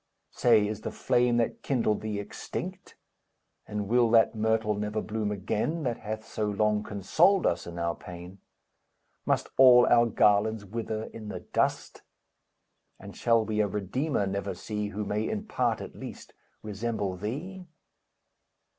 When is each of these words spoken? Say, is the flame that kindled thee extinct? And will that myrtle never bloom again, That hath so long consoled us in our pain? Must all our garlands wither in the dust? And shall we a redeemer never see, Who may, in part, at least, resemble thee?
Say, 0.31 0.67
is 0.67 0.81
the 0.81 0.89
flame 0.89 1.37
that 1.37 1.61
kindled 1.61 2.01
thee 2.01 2.19
extinct? 2.19 2.95
And 3.67 3.87
will 3.87 4.09
that 4.09 4.33
myrtle 4.33 4.73
never 4.73 4.99
bloom 4.99 5.31
again, 5.31 5.83
That 5.83 5.97
hath 5.99 6.25
so 6.25 6.45
long 6.47 6.81
consoled 6.81 7.45
us 7.45 7.67
in 7.67 7.77
our 7.77 7.93
pain? 7.95 8.39
Must 9.27 9.49
all 9.57 9.85
our 9.85 10.07
garlands 10.07 10.65
wither 10.65 11.03
in 11.13 11.27
the 11.29 11.41
dust? 11.41 12.01
And 12.99 13.15
shall 13.15 13.45
we 13.45 13.59
a 13.59 13.67
redeemer 13.67 14.25
never 14.25 14.55
see, 14.55 14.87
Who 14.87 15.05
may, 15.05 15.29
in 15.29 15.45
part, 15.45 15.81
at 15.81 15.93
least, 15.95 16.33
resemble 16.63 17.15
thee? 17.15 17.67